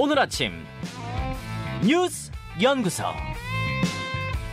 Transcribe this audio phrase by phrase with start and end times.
[0.00, 0.52] 오늘 아침
[1.84, 2.30] 뉴스
[2.62, 3.02] 연구소.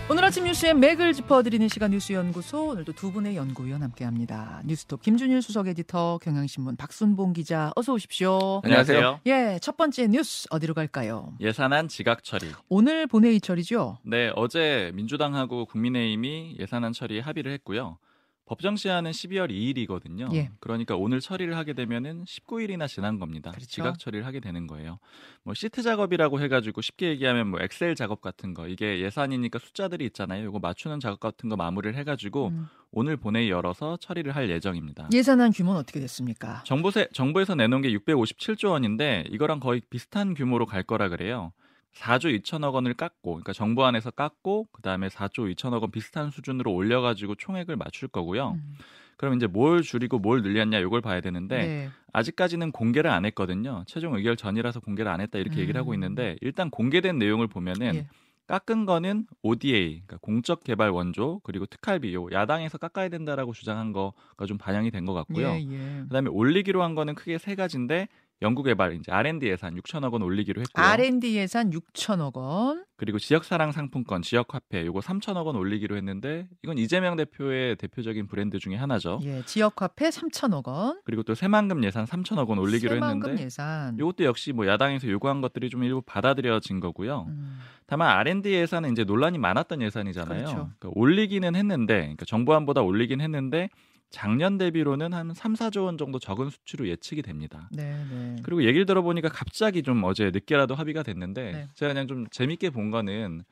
[0.10, 4.64] 오늘 아침 뉴스의 맥을 짚어드리는 시간 뉴스 연구소 오늘도 두 분의 연구위원 함께합니다.
[4.66, 8.62] 뉴스톱 김준일 수석 에디터, 경향신문 박순봉 기자, 어서 오십시오.
[8.64, 9.20] 안녕하세요.
[9.28, 11.34] 예, 첫 번째 뉴스 어디로 갈까요?
[11.40, 12.48] 예산안 지각 처리.
[12.68, 14.00] 오늘 본회의 처리죠.
[14.02, 18.00] 네, 어제 민주당하고 국민의힘이 예산안 처리에 합의를 했고요.
[18.46, 20.34] 법정 시한은 12월 2일이거든요.
[20.36, 20.52] 예.
[20.60, 23.50] 그러니까 오늘 처리를 하게 되면은 19일이나 지난 겁니다.
[23.52, 23.68] 그렇죠.
[23.68, 25.00] 지각 처리를 하게 되는 거예요.
[25.44, 30.48] 뭐 시트 작업이라고 해가지고 쉽게 얘기하면 뭐 엑셀 작업 같은 거 이게 예산이니까 숫자들이 있잖아요.
[30.48, 32.68] 이거 맞추는 작업 같은 거 마무리를 해가지고 음.
[32.92, 35.10] 오늘 본회의 열어서 처리를 할 예정입니다.
[35.12, 36.64] 예산안 규모는 어떻게 됐습니까?
[36.66, 41.52] 정부세, 정부에서 내놓은 게 657조 원인데 이거랑 거의 비슷한 규모로 갈 거라 그래요.
[41.96, 46.74] 4조 2천억 원을 깎고, 그러니까 정부 안에서 깎고, 그 다음에 4조 2천억 원 비슷한 수준으로
[46.74, 48.52] 올려가지고 총액을 맞출 거고요.
[48.52, 48.74] 음.
[49.18, 51.90] 그럼 이제 뭘 줄이고 뭘 늘렸냐 이걸 봐야 되는데 네.
[52.12, 53.86] 아직까지는 공개를 안 했거든요.
[53.88, 55.94] 최종 의결 전이라서 공개를 안 했다 이렇게 얘기를 하고 음.
[55.94, 58.08] 있는데 일단 공개된 내용을 보면은 예.
[58.48, 64.46] 깎은 거는 ODA, 그러니까 공적 개발 원조 그리고 특활비 요 야당에서 깎아야 된다라고 주장한 거가
[64.46, 65.48] 좀 반영이 된 것 같고요.
[65.48, 66.02] 예, 예.
[66.10, 68.10] 그다음에 올리기로 한 거는 크게 세 가지인데
[68.42, 70.86] 연구개발 이제 R&D 예산 6천억 원 올리기로 했고요.
[70.86, 72.84] R&D 예산 6천억 원.
[72.98, 78.76] 그리고 지역사랑 상품권, 지역화폐 요거 3천억 원 올리기로 했는데 이건 이재명 대표의 대표적인 브랜드 중에
[78.76, 79.20] 하나죠.
[79.24, 81.02] 예, 지역화폐 3천억 원.
[81.06, 83.96] 그리고 또 새만금 예산 3천억 원 올리기로 새만금 했는데 예산.
[83.98, 87.26] 이것도 역시 뭐 야당에서 요구한 것들이 좀 일부 받아들여진 거고요.
[87.30, 87.60] 음.
[87.88, 90.38] 다만 R&D 예산은 이제 논란이 많았던 예산이잖아요.
[90.40, 90.56] 그렇죠.
[90.80, 93.70] 그러니까 올리기는 했는데, 그러니까 정부안보다 올리긴 했는데
[94.16, 97.68] 작년 대비로는 한 3, 4조 원 정도 적은 수치로 예측이 됩니다.
[97.70, 98.38] 네, 네.
[98.44, 101.68] 그리고 얘기를 들어보니까 갑자기 좀 어제 늦게라도 합의가 됐는데 네.
[101.74, 103.44] 제가 그냥 좀 재밌게 본 거는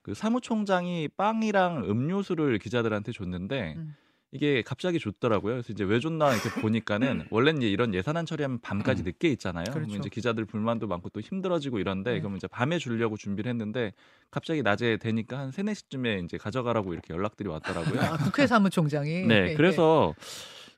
[0.00, 3.96] 그 사무총장이 빵이랑 음료수를 기자들한테 줬는데 음.
[4.34, 5.54] 이게 갑자기 줬더라고요.
[5.54, 9.64] 그래서 이제 왜 줬나 이렇게 보니까는 원래는 이제 이런 예산안 처리하면 밤까지 늦게 있잖아요.
[9.68, 9.74] 음.
[9.74, 9.96] 그렇죠.
[9.96, 12.20] 이제 기자들 불만도 많고 또 힘들어지고 이런데 네.
[12.20, 13.92] 그럼 이제 밤에 주려고 준비를 했는데
[14.30, 18.00] 갑자기 낮에 되니까 한 3, 4시쯤에 이제 가져가라고 이렇게 연락들이 왔더라고요.
[18.00, 19.26] 아, 국회 사무총장이.
[19.26, 20.14] 네, 그래서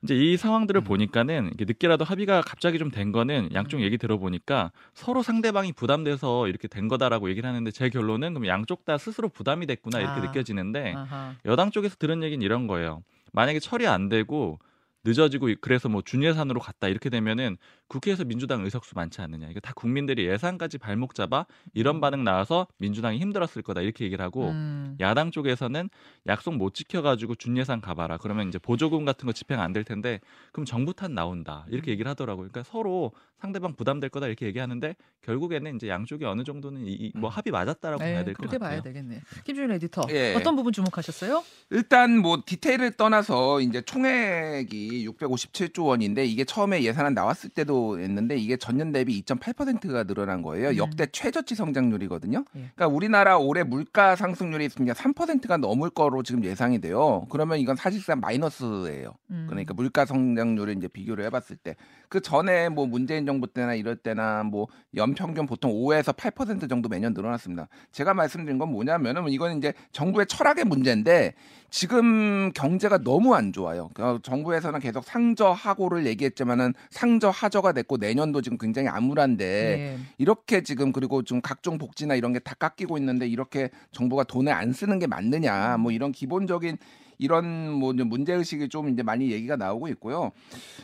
[0.02, 0.84] 이제 이 상황들을 음.
[0.84, 3.82] 보니까는 이게 늦게라도 합의가 갑자기 좀 된 거는 양쪽 음.
[3.82, 8.98] 얘기 들어보니까 서로 상대방이 부담돼서 이렇게 된 거다라고 얘기를 하는데 제 결론은 그럼 양쪽 다
[8.98, 10.24] 스스로 부담이 됐구나 이렇게 아.
[10.24, 11.34] 느껴지는데 아하.
[11.46, 13.02] 여당 쪽에서 들은 얘기는 이런 거예요.
[13.34, 14.58] 만약에 처리 안 되고
[15.06, 17.58] 늦어지고 그래서 뭐 준예산으로 갔다 이렇게 되면은
[17.88, 19.50] 국회에서 민주당 의석수 많지 않느냐.
[19.50, 24.48] 이거 다 국민들이 예산까지 발목 잡아 이런 반응 나와서 민주당이 힘들었을 거다 이렇게 얘기를 하고
[24.48, 24.96] 음.
[25.00, 25.90] 야당 쪽에서는
[26.26, 28.16] 약속 못 지켜가지고 준예산 가봐라.
[28.16, 30.20] 그러면 이제 보조금 같은 거 집행 안 될 텐데
[30.52, 31.66] 그럼 정부 탓 나온다.
[31.68, 32.48] 이렇게 얘기를 하더라고요.
[32.48, 33.12] 그러니까 서로
[33.44, 38.02] 상대방 부담될 거다 이렇게 얘기하는데 결국에는 이제 양쪽이 어느 정도는 이, 이- 뭐 합의 맞았다라고
[38.02, 38.70] 네, 봐야 될것 그렇게 같아요.
[38.70, 39.20] 봐야 되겠네.
[39.44, 40.02] 김준일 에디터.
[40.10, 40.34] 예.
[40.34, 41.44] 어떤 부분 주목하셨어요?
[41.70, 48.56] 일단 뭐 디테일을 떠나서 이제 총액이 657조 원인데 이게 처음에 예산안 나왔을 때도 했는데 이게
[48.56, 50.70] 전년 대비 2.8%가 늘어난 거예요.
[50.70, 50.76] 음.
[50.78, 52.44] 역대 최저치 성장률이거든요.
[52.56, 52.60] 예.
[52.74, 57.26] 그러니까 우리나라 올해 물가 상승률이 지금 3%가 넘을 거로 지금 예상이 돼요.
[57.28, 59.12] 그러면 이건 사실상 마이너스예요.
[59.30, 59.46] 음.
[59.50, 61.74] 그러니까 물가 성장률을 이제 비교를 해봤을 때
[62.08, 67.12] 그 전에 뭐 문재인 정부 때나 이럴 때나 뭐 연평균 보통 5에서 8% 정도 매년
[67.12, 67.68] 늘어났습니다.
[67.90, 71.34] 제가 말씀드린 건 뭐냐면은 이건 이제 정부의 철학의 문제인데
[71.70, 73.90] 지금 경제가 너무 안 좋아요.
[73.98, 79.98] 어, 정부에서는 계속 상저하고를 얘기했지만은 상저하저가 됐고 내년도 지금 굉장히 암울한데 예.
[80.18, 84.72] 이렇게 지금 그리고 좀 각종 복지나 이런 게 다 깎이고 있는데 이렇게 정부가 돈을 안
[84.72, 86.76] 쓰는 게 맞느냐 뭐 이런 기본적인
[87.18, 90.32] 이런 뭐 문제 의식이 좀 이제 많이 얘기가 나오고 있고요.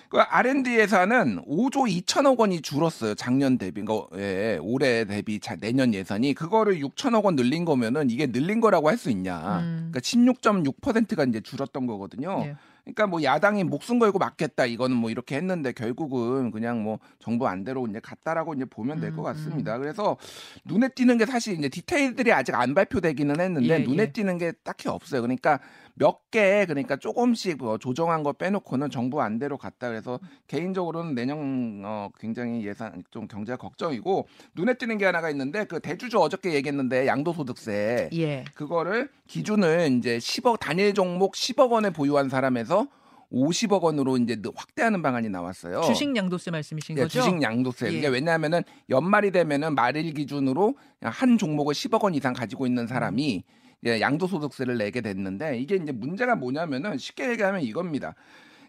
[0.09, 3.15] 그 R&D 예산은 5조 2천억 원이 줄었어요.
[3.15, 8.27] 작년 대비, 거 예, 올해 대비 자, 내년 예산이 그거를 6천억 원 늘린 거면은 이게
[8.27, 9.61] 늘린 거라고 할 수 있냐?
[9.61, 9.91] 음.
[9.91, 12.43] 그러니까 16.6%가 이제 줄었던 거거든요.
[12.45, 12.57] 예.
[12.95, 17.87] 그러니까 뭐 야당이 목숨 걸고 맞겠다 이거는 뭐 이렇게 했는데 결국은 그냥 뭐 정부 안대로
[17.87, 19.79] 이제 갔다라고 이제 보면 될것 음, 같습니다.
[19.79, 20.17] 그래서
[20.65, 24.13] 눈에 띄는 게 사실 이제 디테일들이 아직 안 발표되기는 했는데 예, 눈에 예.
[24.13, 25.23] 띄는 게 딱히 없어요.
[25.23, 25.61] 그러니까
[25.95, 32.09] 몇 개 그러니까 조금씩 뭐 조정한 거 빼놓고는 정부 안대로 갔다 그래서 개인적으로는 내년 어
[32.19, 38.11] 굉장히 예산 좀 경제가 걱정이고 눈에 띄는 게 하나가 있는데 그 대주주 어저께 얘기했는데 양도소득세
[38.13, 38.45] 예.
[38.55, 42.80] 그거를 기준을 이제 10억 단일 종목 10억 원을 보유한 사람에서
[43.33, 45.83] 50억 원으로 이제 확대하는 방안이 나왔어요.
[45.83, 47.21] 주식 양도세 말씀이신 예, 거죠?
[47.21, 47.87] 주식 양도세.
[47.87, 47.93] 예.
[47.93, 53.45] 이게 왜냐하면은 연말이 되면은 말일 기준으로 한 종목을 10억 원 이상 가지고 있는 사람이
[53.87, 58.15] 예, 양도소득세를 내게 됐는데 이게 이제 문제가 뭐냐면은 쉽게 얘기하면 이겁니다.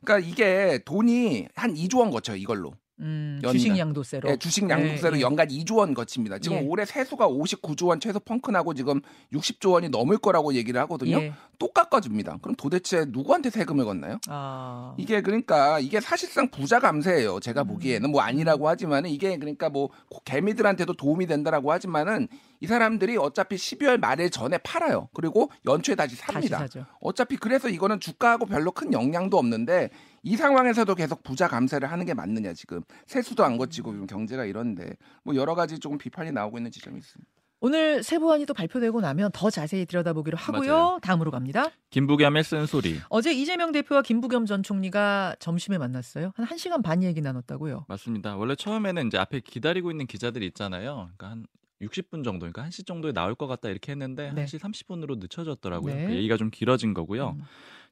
[0.03, 2.73] 그러니까 이게 돈이 한 2조 원 거쳐요 이걸로.
[3.01, 3.41] 음.
[3.51, 4.29] 주식 양도세로.
[4.29, 5.21] 예, 주식 양도세로 예, 예.
[5.21, 6.39] 연간 2조 원 거칩니다.
[6.39, 6.61] 지금 예.
[6.61, 9.01] 올해 세수가 59조 원 최소 펑크나고 지금
[9.33, 11.17] 60조 원이 넘을 거라고 얘기를 하거든요.
[11.17, 11.33] 예.
[11.57, 12.37] 또 깎아줍니다.
[12.41, 14.19] 그럼 도대체 누구한테 세금을 걷나요?
[14.27, 14.95] 아.
[14.97, 17.39] 이게 그러니까 이게 사실상 부자 감세예요.
[17.39, 17.67] 제가 음.
[17.67, 19.89] 보기에는 뭐 아니라고 하지만은 이게 그러니까 뭐
[20.25, 22.27] 개미들한테도 도움이 된다라고 하지만은
[22.59, 25.09] 이 사람들이 어차피 12월 말일 전에 팔아요.
[25.13, 26.59] 그리고 연초에 다시 다시 삽니다.
[26.59, 26.85] 사죠.
[26.99, 29.89] 어차피 그래서 이거는 주가하고 별로 큰 영향도 없는데
[30.23, 34.93] 이 상황에서도 계속 부자 감세를 하는 게 맞느냐 지금 세수도 안 거치고 지금 경제가 이런데
[35.23, 37.31] 뭐 여러 가지 조금 비판이 나오고 있는 지점이 있습니다.
[37.63, 40.71] 오늘 세부안이 또 발표되고 나면 더 자세히 들여다보기로 하고요.
[40.71, 40.99] 맞아요.
[41.03, 41.69] 다음으로 갑니다.
[41.91, 42.99] 김부겸의 쓴소리.
[43.09, 46.31] 어제 이재명 대표와 김부겸 전 총리가 점심에 만났어요.
[46.35, 47.85] 한 1시간 반 얘기 나눴다고요.
[47.87, 48.35] 맞습니다.
[48.35, 51.11] 원래 처음에는 이제 앞에 기다리고 있는 기자들이 있잖아요.
[51.17, 51.45] 그러니까 한
[51.83, 54.45] 60분 정도, 그러니까 1시 정도에 나올 것 같다 이렇게 했는데 네.
[54.45, 55.93] 1시 30분으로 늦춰졌더라고요.
[55.93, 55.99] 네.
[55.99, 57.35] 그러니까 얘기가 좀 길어진 거고요.
[57.37, 57.43] 음.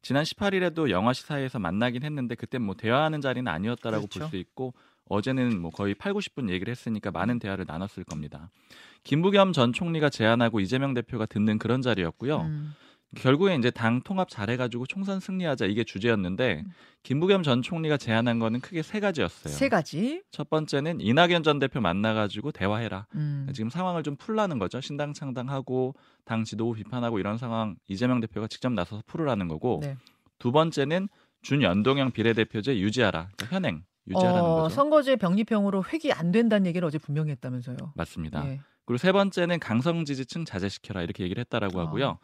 [0.02, 4.20] 지난 18일에도 영화 시사회에서 만나긴 했는데 그때 뭐 대화하는 자리는 아니었다라고 그렇죠.
[4.22, 4.74] 볼수 있고
[5.10, 8.50] 어제는 뭐 거의 8, 90분 얘기를 했으니까 많은 대화를 나눴을 겁니다.
[9.04, 12.42] 김부겸 전 총리가 제안하고 이재명 대표가 듣는 그런 자리였고요.
[12.42, 12.76] 음.
[13.16, 16.72] 결국에 이제 당 통합 잘해가지고 총선 승리하자 이게 주제였는데 음.
[17.04, 19.54] 김부겸 전 총리가 제안한 거는 크게 세 가지였어요.
[19.54, 20.22] 세 가지.
[20.32, 23.08] 첫 번째는 이낙연 전 대표 만나가지고 대화해라.
[23.16, 23.48] 음.
[23.54, 24.80] 지금 상황을 좀 풀라는 거죠.
[24.82, 29.98] 신당 창당하고 당 지도부 비판하고 이런 상황 이재명 대표가 직접 나서서 풀으라는 거고 네.
[30.38, 31.10] 두 번째는
[31.42, 33.30] 준연동형 비례대표제 유지하라.
[33.36, 34.76] 그러니까 현행 유지하라는 어, 거죠.
[34.76, 37.78] 선거제 병립형으로 획이 안 된다는 얘기를 어제 분명히 했다면서요.
[37.96, 38.46] 맞습니다.
[38.48, 38.62] 예.
[38.86, 41.86] 그리고 세 번째는 강성 지지층 자제시켜라 이렇게 얘기를 했다라고 아.
[41.86, 42.18] 하고요.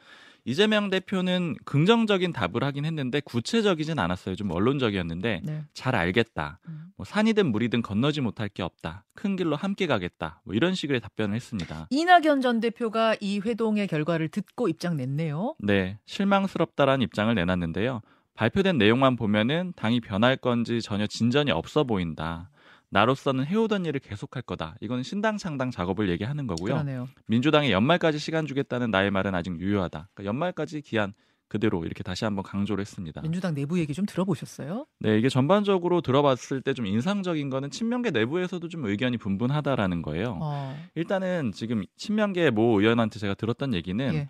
[0.47, 4.35] 이재명 대표는 긍정적인 답을 하긴 했는데 구체적이진 않았어요.
[4.35, 5.63] 좀 원론적이었는데 네.
[5.73, 6.59] 잘 알겠다.
[6.67, 6.87] 음.
[6.95, 9.05] 뭐 산이든 물이든 건너지 못할 게 없다.
[9.15, 10.41] 큰 길로 함께 가겠다.
[10.43, 11.87] 뭐 이런 식의 답변을 했습니다.
[11.89, 15.55] 이낙연 전 대표가 이 회동의 결과를 듣고 입장 냈네요.
[15.59, 18.01] 네, 실망스럽다라는 입장을 내놨는데요.
[18.35, 22.49] 발표된 내용만 보면은 당이 변할 건지 전혀 진전이 없어 보인다.
[22.89, 24.75] 나로서는 해오던 일을 계속할 거다.
[24.79, 26.73] 이건 신당 창당 작업을 얘기하는 거고요.
[26.75, 27.07] 그러네요.
[27.27, 30.09] 민주당이 연말까지 시간 주겠다는 나의 말은 아직 유효하다.
[30.13, 31.13] 그러니까 연말까지 기한
[31.47, 33.21] 그대로 이렇게 다시 한번 강조를 했습니다.
[33.21, 34.85] 민주당 내부 얘기 좀 들어보셨어요?
[34.99, 40.39] 네, 이게 전반적으로 들어봤을 때 좀 인상적인 거는 친명계 내부에서도 좀 의견이 분분하다라는 거예요.
[40.41, 40.75] 어.
[40.95, 44.27] 일단은 지금 친명계 모 의원한테 제가 들었던 얘기는 예.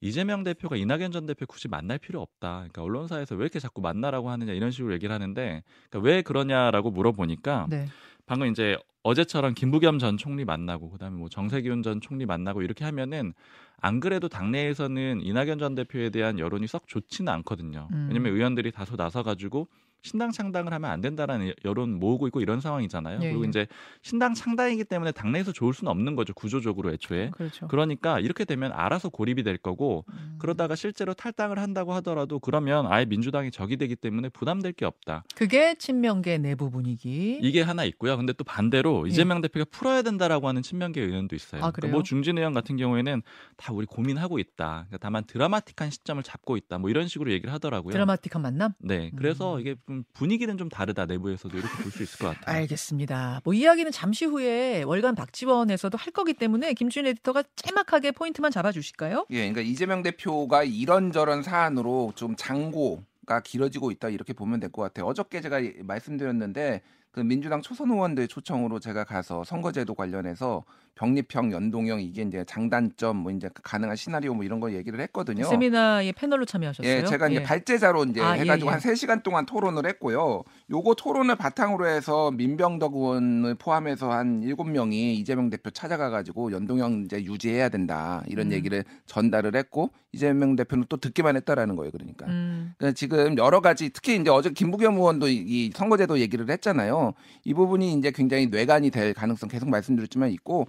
[0.00, 2.56] 이재명 대표가 이낙연 전 대표 굳이 만날 필요 없다.
[2.58, 7.66] 그러니까 언론사에서 왜 이렇게 자꾸 만나라고 하느냐 이런 식으로 얘기를 하는데 그러니까 왜 그러냐라고 물어보니까
[7.70, 7.86] 네.
[8.26, 13.32] 방금 이제 어제처럼 김부겸 전 총리 만나고 그다음에 뭐 정세균 전 총리 만나고 이렇게 하면은
[13.78, 17.88] 안 그래도 당내에서는 이낙연 전 대표에 대한 여론이 썩 좋지는 않거든요.
[17.92, 18.06] 음.
[18.08, 19.68] 왜냐면 의원들이 다소 나서 가지고
[20.02, 23.18] 신당 창당을 하면 안 된다라는 여론 모으고 있고 이런 상황이잖아요.
[23.22, 23.48] 예, 그리고 예.
[23.48, 23.66] 이제
[24.02, 26.32] 신당 창당이기 때문에 당내에서 좋을 수는 없는 거죠.
[26.32, 27.30] 구조적으로 애초에.
[27.30, 27.66] 그렇죠.
[27.68, 30.36] 그러니까 이렇게 되면 알아서 고립이 될 거고 음.
[30.38, 35.24] 그러다가 실제로 탈당을 한다고 하더라도 그러면 아예 민주당이 적이 되기 때문에 부담될 게 없다.
[35.34, 37.38] 그게 친명계 내부 분위기.
[37.42, 38.16] 이게 하나 있고요.
[38.16, 41.64] 근데 또 반대로 이재명 대표가 풀어야 된다라고 하는 친명계 의원도 있어요.
[41.64, 41.96] 아, 그러니까?
[41.96, 43.22] 뭐 중진 의원 같은 경우에는
[43.56, 44.86] 다 우리 고민하고 있다.
[44.86, 46.78] 그러니까 다만 드라마틱한 시점을 잡고 있다.
[46.78, 47.92] 뭐 이런 식으로 얘기를 하더라고요.
[47.92, 48.72] 드라마틱한 만남?
[48.78, 49.60] 네, 그래서 음.
[49.60, 52.56] 이게 좀 분위기는 좀 다르다 내부에서도 이렇게 볼 수 있을 것 같아요.
[52.56, 53.40] 알겠습니다.
[53.44, 59.26] 뭐 이야기는 잠시 후에 월간 박지원에서도 할 거기 때문에 김준 에디터가 짤막하게 포인트만 잡아주실까요?
[59.30, 65.06] 예, 그러니까 이재명 대표가 이런저런 사안으로 좀 장고가 길어지고 있다 이렇게 보면 될 것 같아요.
[65.06, 66.82] 어저께 제가 말씀드렸는데
[67.16, 70.64] 그 민주당 초선 의원들 초청으로 제가 가서 선거제도 관련해서
[70.96, 75.44] 병립형, 연동형 이게 이제 장단점 뭐 이제 가능한 시나리오 뭐 이런 거 얘기를 했거든요.
[75.44, 76.90] 세미나에 패널로 참여하셨어요?
[76.90, 77.42] 예, 제가 이제 예.
[77.42, 78.72] 발제자로 이제 아, 예, 해가지고 예.
[78.72, 80.42] 한 3시간 동안 토론을 했고요.
[80.70, 87.22] 요거 토론을 바탕으로 해서 민병덕 의원을 포함해서 한 7명이 이재명 대표 찾아가 가지고 연동형 이제
[87.24, 88.22] 유지해야 된다.
[88.26, 88.52] 이런 음.
[88.52, 91.90] 얘기를 전달을 했고, 이재명 대표는 또 듣기만 했다라는 거예요.
[91.92, 92.24] 그러니까.
[92.26, 97.05] 음, 그러니까 지금 여러 가지 특히 이제 어제 김부겸 의원도 이- 이 선거제도 얘기를 했잖아요.
[97.44, 100.66] 이 부분이 이제 굉장히 뇌관이 될 가능성 계속 말씀드렸지만 있고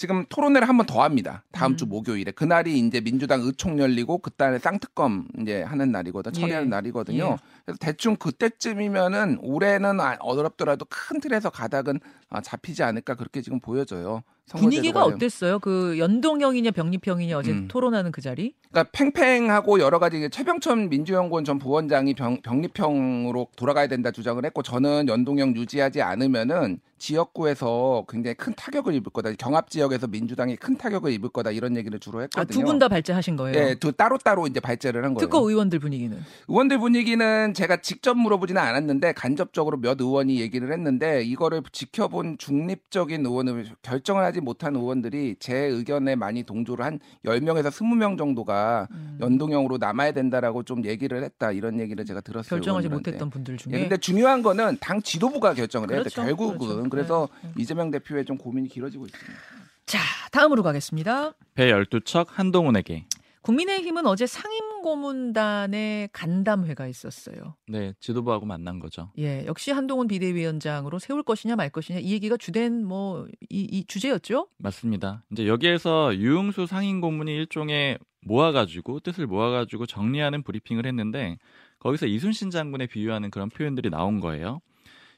[0.00, 1.44] 지금 토론회를 한 번 더 합니다.
[1.52, 1.90] 다음 주 음.
[1.90, 6.70] 목요일에 그날이 이제 민주당 의총 열리고 그날에 쌍특검 이제 하는 날이거든 처리하는 예.
[6.70, 7.24] 날이거든요.
[7.32, 7.36] 예.
[7.66, 14.22] 그래서 대충 그때쯤이면은 올해는 아- 어렵더라도 큰 틀에서 가닥은 아, 잡히지 않을까 그렇게 지금 보여져요.
[14.52, 15.16] 분위기가 관련.
[15.16, 15.58] 어땠어요?
[15.58, 17.68] 그 연동형이냐 병립형이냐 어제 음.
[17.68, 18.54] 토론하는 그 자리?
[18.70, 25.08] 그러니까 팽팽하고 여러 가지 최병천 민주연구원 전 부원장이 병, 병립형으로 돌아가야 된다 주장을 했고 저는
[25.08, 29.32] 연동형 유지하지 않으면은 지역구에서 굉장히 큰 타격을 입을 거다.
[29.32, 32.42] 경합 지역에서 민주당이 큰 타격을 입을 거다 이런 얘기를 주로 했거든요.
[32.42, 33.58] 아, 두분 다 발제하신 거예요.
[33.58, 35.26] 예, 두 따로 따로 이제 발제를 한 거예요.
[35.26, 36.16] 특허 의원들 분위기는
[36.48, 43.66] 의원들 분위기는 제가 직접 물어보지는 않았는데 간접적으로 몇 의원이 얘기를 했는데 이거를 지켜본 중립적인 의원을
[43.82, 49.18] 결정을 하지 못한 의원들이 제 의견에 많이 동조를 한 10명에서 20명 정도가 음.
[49.20, 51.50] 연동형으로 남아야 된다라고 좀 얘기를 했다.
[51.52, 52.50] 이런 얘기를 제가 들었어요.
[52.60, 53.10] 결정하지 의원들한테.
[53.10, 56.10] 못했던 분들 중에 예, 근데 중요한 거는 당 지도부가 결정을 해야 돼.
[56.10, 56.89] 그렇죠, 결국은 그렇죠.
[56.90, 57.52] 그래서 네.
[57.58, 59.40] 이재명 대표의 좀 고민이 길어지고 있습니다.
[59.86, 59.98] 자
[60.30, 61.32] 다음으로 가겠습니다.
[61.54, 63.06] 배 12척 한동훈에게.
[63.42, 67.56] 국민의힘은 어제 상임고문단의 간담회가 있었어요.
[67.66, 69.10] 네, 지도부하고 만난 거죠.
[69.18, 74.48] 예, 역시 한동훈 비대위원장으로 세울 것이냐 말 것이냐 이 얘기가 주된 뭐이 이 주제였죠.
[74.58, 75.24] 맞습니다.
[75.32, 81.38] 이제 여기에서 유흥수 상임 고문이 일종의 모아가지고 뜻을 모아가지고 정리하는 브리핑을 했는데
[81.78, 84.60] 거기서 이순신 장군에 비유하는 그런 표현들이 나온 거예요.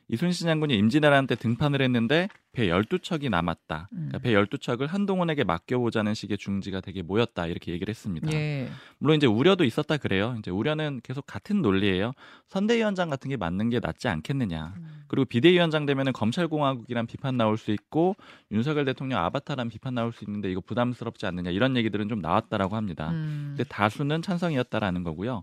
[0.08, 3.88] 이순신 장군이 임진왜란때 등판을 했는데 배 12척이 남았다.
[3.90, 7.46] 그러니까 배 12척을 한동훈에게 맡겨보자는 식의 중지가 되게 모였다.
[7.46, 8.30] 이렇게 얘기를 했습니다.
[8.32, 8.68] 예.
[8.98, 10.36] 물론 이제 우려도 있었다 그래요.
[10.38, 12.12] 이제 우려는 계속 같은 논리예요.
[12.48, 14.74] 선대위원장 같은 게 맞는 게 낫지 않겠느냐.
[15.08, 18.16] 그리고 비대위원장 되면은 검찰공화국이란 비판 나올 수 있고
[18.50, 23.10] 윤석열 대통령 아바타란 비판 나올 수 있는데 이거 부담스럽지 않느냐 이런 얘기들은 좀 나왔다라고 합니다.
[23.12, 23.54] 음.
[23.56, 25.42] 근데 다수는 찬성이었다라는 거고요.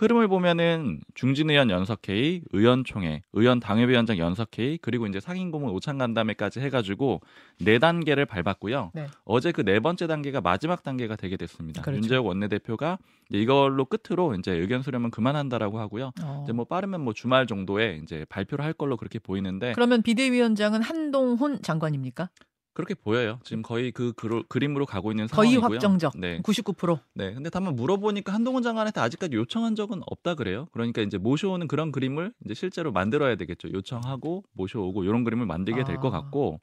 [0.00, 7.20] 흐름을 보면은 중진 의원 연석회의, 의원총회, 의원 당협위원장 연석회의, 그리고 이제 상임고문 오찬 간담회까지 해가지고
[7.60, 8.92] 네 단계를 밟았고요.
[8.94, 9.06] 네.
[9.24, 11.82] 어제 그 네 번째 단계가 마지막 단계가 되게 됐습니다.
[11.82, 11.98] 그렇죠.
[11.98, 12.98] 윤재욱 원내대표가
[13.30, 16.12] 이걸로 끝으로 이제 의견 수렴은 그만한다라고 하고요.
[16.22, 16.40] 어.
[16.44, 21.60] 이제 뭐 빠르면 뭐 주말 정도에 이제 발표를 할 걸로 그렇게 보이는데 그러면 비대위원장은 한동훈
[21.62, 22.30] 장관입니까?
[22.72, 23.40] 그렇게 보여요.
[23.42, 25.76] 지금 거의 그 그로, 그림으로 가고 있는 거의 상황이고요.
[25.76, 26.12] 확정적.
[26.16, 26.40] 네.
[26.42, 27.00] 99%.
[27.14, 27.34] 네.
[27.34, 30.66] 근데 다만 물어보니까 한동훈 장관한테 아직까지 요청한 적은 없다 그래요.
[30.72, 33.70] 그러니까 이제 모셔오는 그런 그림을 이제 실제로 만들어야 되겠죠.
[33.72, 36.20] 요청하고 모셔오고 이런 그림을 만들게 될것 아.
[36.20, 36.60] 같고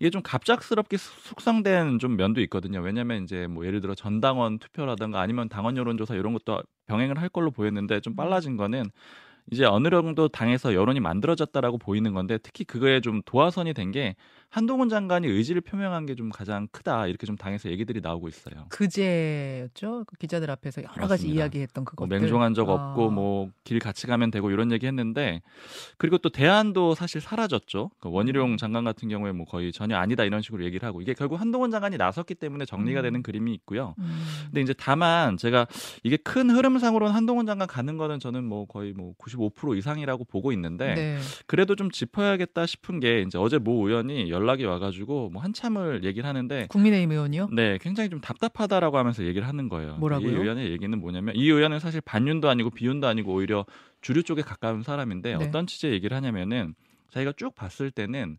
[0.00, 2.80] 이게 좀 갑작스럽게 숙성된 좀 면도 있거든요.
[2.80, 7.50] 왜냐하면 이제 뭐 예를 들어 전당원 투표라든가 아니면 당원 여론조사 이런 것도 병행을 할 걸로
[7.50, 8.90] 보였는데 좀 빨라진 거는
[9.50, 14.14] 이제 어느 정도 당에서 여론이 만들어졌다라고 보이는 건데 특히 그거에 좀 도화선이 된게
[14.52, 18.66] 한동훈 장관이 의지를 표명한 게 좀 가장 크다 이렇게 좀 당에서 얘기들이 나오고 있어요.
[18.68, 20.04] 그제였죠.
[20.06, 21.34] 그 기자들 앞에서 여러 가지 맞습니다.
[21.42, 22.20] 이야기했던 뭐 그것들.
[22.20, 22.74] 맹종한 적 아.
[22.74, 25.40] 없고 뭐 길 같이 가면 되고 이런 얘기 했는데
[25.96, 27.90] 그리고 또 대안도 사실 사라졌죠.
[28.00, 28.14] 그 음.
[28.14, 31.70] 원희룡 장관 같은 경우에 뭐 거의 전혀 아니다 이런 식으로 얘기를 하고 이게 결국 한동훈
[31.70, 33.02] 장관이 나섰기 때문에 정리가 음.
[33.02, 33.94] 되는 그림이 있고요.
[33.98, 34.22] 음.
[34.46, 35.66] 근데 이제 다만 제가
[36.02, 40.94] 이게 큰 흐름상으로는 한동훈 장관 가는 거는 저는 뭐 거의 뭐 95% 이상이라고 보고 있는데
[40.94, 41.18] 네.
[41.46, 46.66] 그래도 좀 짚어야겠다 싶은 게 이제 어제 모 의원이 연락이 와가지고 뭐 한참을 얘기를 하는데
[46.68, 47.48] 국민의힘 의원이요?
[47.52, 49.96] 네, 굉장히 좀 답답하다라고 하면서 얘기를 하는 거예요.
[49.96, 50.30] 뭐라고요?
[50.30, 53.64] 이 의원의 얘기는 뭐냐면 이 의원은 사실 반윤도 아니고 비윤도 아니고 오히려
[54.00, 55.44] 주류 쪽에 가까운 사람인데 네.
[55.44, 56.74] 어떤 취지의 얘기를 하냐면은
[57.10, 58.38] 자기가 쭉 봤을 때는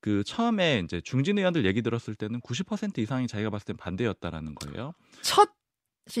[0.00, 4.92] 그 처음에 이제 중진 의원들 얘기 들었을 때는 90% 이상이 자기가 봤을 땐 반대였다라는 거예요.
[5.22, 5.50] 첫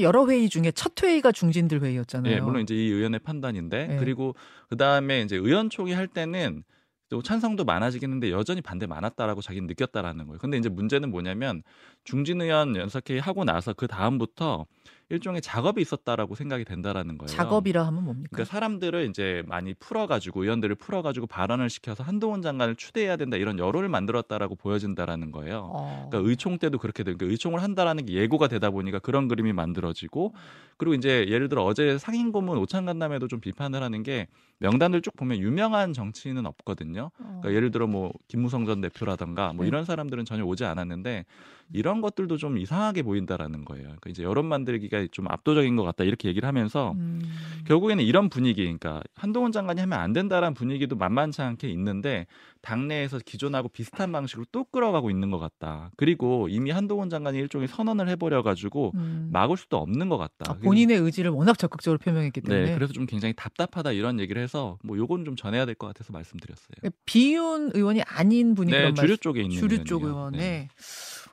[0.00, 2.32] 여러 회의 중에 첫 회의가 중진들 회의였잖아요.
[2.32, 3.96] 예, 물론 이제 이 의원의 판단인데 네.
[3.98, 4.34] 그리고
[4.68, 6.62] 그 다음에 이제 의원총회 할 때는
[7.08, 10.38] 또 찬성도 많아지겠는데 여전히 반대 많았다라고 자기는 느꼈다라는 거예요.
[10.38, 11.62] 근데 이제 문제는 뭐냐면
[12.04, 14.66] 중진 의원 연석회의 하고 나서 그 다음부터
[15.10, 17.28] 일종의 작업이 있었다라고 생각이 된다라는 거예요.
[17.28, 18.28] 작업이라 하면 뭡니까?
[18.30, 23.88] 그러니까 사람들을 이제 많이 풀어가지고 의원들을 풀어가지고 발언을 시켜서 한동훈 장관을 추대해야 된다 이런 여론을
[23.88, 25.70] 만들었다라고 보여진다라는 거예요.
[25.72, 26.08] 어.
[26.10, 30.34] 그러니까 의총 때도 그렇게 되고 그러니까 의총을 한다라는 게 예고가 되다 보니까 그런 그림이 만들어지고
[30.76, 35.92] 그리고 이제 예를 들어 어제 상임고문 오찬간담회도 좀 비판을 하는 게 명단들 쭉 보면 유명한
[35.92, 37.10] 정치인은 없거든요.
[37.18, 37.38] 어.
[37.40, 39.68] 그러니까 예를 들어 뭐 김무성 전 대표라든가 뭐 네.
[39.68, 41.24] 이런 사람들은 전혀 오지 않았는데
[41.72, 43.84] 이런 것들도 좀 이상하게 보인다라는 거예요.
[43.84, 47.20] 그러니까 이제 여론 만들기가 좀 압도적인 것 같다 이렇게 얘기를 하면서 음.
[47.66, 52.26] 결국에는 이런 분위기, 그러니까 한동훈 장관이 하면 안 된다라는 분위기도 만만치 않게 있는데
[52.62, 55.90] 당내에서 기존하고 비슷한 방식으로 또 끌어가고 있는 것 같다.
[55.96, 59.28] 그리고 이미 한동훈 장관이 일종의 선언을 해버려 가지고 음.
[59.32, 60.52] 막을 수도 없는 것 같다.
[60.52, 64.78] 아, 본인의 의지를 워낙 적극적으로 표명했기 때문에 네, 그래서 좀 굉장히 답답하다 이런 얘기를 해서
[64.82, 66.90] 뭐 요건 좀 전해야 될 것 같아서 말씀드렸어요.
[67.06, 70.18] 비윤 의원이 아닌 분이 네, 주류 말- 쪽에 있는 주류 쪽 의원이요.
[70.18, 70.68] 의원에 네.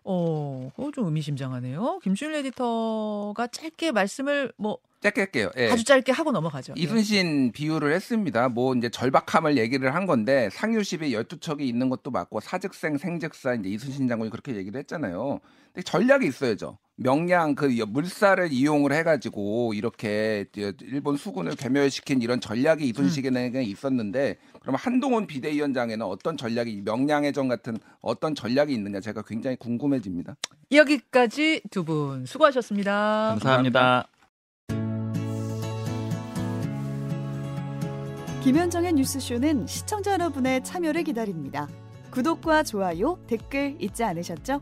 [0.05, 1.99] 어, 그거 좀 의미심장하네요.
[2.03, 5.51] 김준일 에디터가 짧게 말씀을 뭐 짧게 할게요.
[5.57, 5.71] 예.
[5.71, 6.73] 아주 짧게 하고 넘어가죠.
[6.77, 6.81] 예.
[6.81, 8.47] 이순신 비유를 했습니다.
[8.49, 14.07] 뭐 이제 절박함을 얘기를 한 건데 상유십에 12척이 있는 것도 맞고 사직생 생직사 이제 이순신
[14.07, 15.39] 장군이 그렇게 얘기를 했잖아요.
[15.73, 16.77] 근데 전략이 있어야죠.
[16.97, 25.27] 명량 그 물살을 이용을 해가지고 이렇게 일본 수군을 괴멸시킨 이런 전략이 이순신에게 있었는데 그럼 한동훈
[25.27, 30.35] 비대위원장에는 어떤 전략이 명량해전 같은 어떤 전략이 있느냐 제가 굉장히 궁금해집니다.
[30.71, 33.35] 여기까지 두 분 수고하셨습니다.
[33.39, 34.07] 감사합니다.
[38.43, 41.67] 김현정의 뉴스쇼는 시청자 여러분의 참여를 기다립니다.
[42.11, 44.61] 구독과 좋아요, 댓글 잊지 않으셨죠?